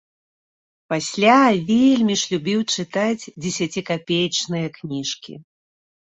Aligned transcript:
Пасля 0.91 1.33
вельмі 1.71 2.15
ж 2.21 2.31
любіў 2.31 2.59
чытаць 2.75 3.23
дзесяцікапеечныя 3.43 4.67
кніжкі. 4.79 5.33